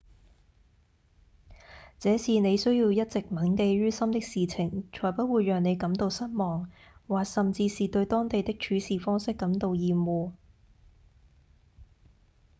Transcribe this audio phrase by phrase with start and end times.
[1.99, 6.71] 這是您需要一直銘記於心的事情才不會讓您感到失望
[7.07, 10.31] 或甚至是對當地的做事方式感到厭惡